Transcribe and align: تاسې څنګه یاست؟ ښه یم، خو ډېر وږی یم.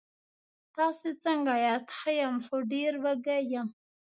تاسې 0.75 1.09
څنګه 1.23 1.53
یاست؟ 1.65 1.87
ښه 1.97 2.11
یم، 2.19 2.35
خو 2.45 2.55
ډېر 2.71 2.93
وږی 3.03 3.41
یم. 3.53 3.67